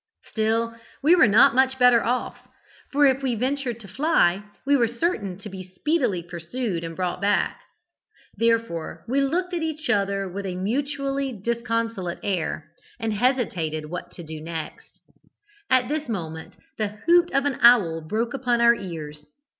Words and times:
"Still 0.31 0.75
we 1.03 1.13
were 1.15 1.27
not 1.27 1.53
much 1.53 1.77
better 1.77 2.03
off, 2.03 2.47
for 2.91 3.05
if 3.05 3.21
we 3.21 3.35
ventured 3.35 3.79
to 3.81 3.87
fly, 3.87 4.41
we 4.65 4.75
were 4.75 4.87
certain 4.87 5.37
to 5.37 5.47
be 5.47 5.61
speedily 5.75 6.23
pursued 6.23 6.83
and 6.83 6.95
brought 6.95 7.21
back. 7.21 7.61
Therefore 8.35 9.05
we 9.07 9.21
looked 9.21 9.53
at 9.53 9.61
each 9.61 9.91
other 9.91 10.27
with 10.27 10.47
a 10.47 10.55
mutually 10.55 11.31
disconsolate 11.31 12.17
air, 12.23 12.71
and 12.99 13.13
hesitated 13.13 13.91
what 13.91 14.09
to 14.13 14.23
do 14.23 14.41
next. 14.41 14.99
At 15.69 15.87
this 15.87 16.09
moment 16.09 16.55
the 16.79 16.87
hoot 17.05 17.31
of 17.31 17.45
an 17.45 17.59
owl 17.61 18.01
broke 18.01 18.33
upon 18.33 18.59
our 18.59 18.73
ears. 18.73 19.23